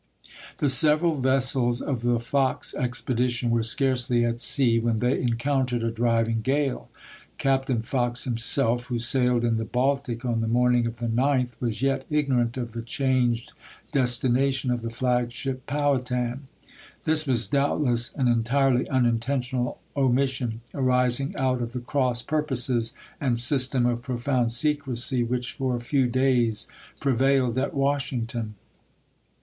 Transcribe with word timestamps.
The 0.57 0.67
several 0.67 1.13
vessels 1.17 1.79
of 1.79 2.01
the 2.01 2.19
Fox 2.19 2.73
expedition 2.73 3.51
were 3.51 3.61
scarcely 3.61 4.25
at 4.25 4.39
sea 4.39 4.79
when 4.79 4.97
they 4.97 5.21
encountered 5.21 5.83
a 5.83 5.91
driving 5.91 6.41
gale. 6.41 6.89
Captain 7.37 7.83
Fox 7.83 8.23
himself, 8.23 8.85
who 8.87 8.97
sailed 8.97 9.45
in 9.45 9.57
the 9.57 9.63
Aprn, 9.63 9.75
1861. 9.75 9.85
Baltic 9.85 10.25
on 10.25 10.41
the 10.41 10.47
morning 10.51 10.87
of 10.87 10.97
the 10.97 11.05
9th, 11.05 11.53
was 11.59 11.83
yet 11.83 12.07
ignorant 12.09 12.57
of 12.57 12.71
the 12.71 12.81
changed 12.81 13.53
destination 13.91 14.71
of 14.71 14.81
the 14.81 14.89
flag 14.89 15.31
ship 15.31 15.67
Pow 15.67 15.95
hatan. 15.99 16.47
This 17.05 17.27
was 17.27 17.47
doubtless 17.47 18.11
an 18.15 18.27
entirely 18.27 18.85
uninten 18.87 19.19
tional 19.41 19.77
omission, 19.95 20.61
arising 20.73 21.35
out 21.35 21.61
of 21.61 21.73
the 21.73 21.79
cross 21.79 22.23
purposes 22.23 22.93
and 23.19 23.37
system 23.37 23.85
of 23.85 24.01
profound 24.01 24.51
secrecy 24.51 25.21
which 25.21 25.53
for 25.53 25.75
a 25.75 25.79
few 25.79 26.07
days 26.07 26.67
prevailed 26.99 27.55
at 27.59 27.75
Washington. 27.75 28.55